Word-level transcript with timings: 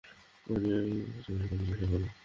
উনি 0.47 0.69
ওই 0.77 0.91
মাস্টারের 1.07 1.47
কলেজের 1.49 1.77
সহকর্মী। 1.79 2.09